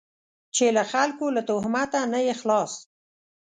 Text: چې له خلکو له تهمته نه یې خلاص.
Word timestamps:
چې 0.55 0.65
له 0.75 0.83
خلکو 0.91 1.25
له 1.35 1.41
تهمته 1.49 1.99
نه 2.13 2.19
یې 2.25 2.33
خلاص. 2.41 2.71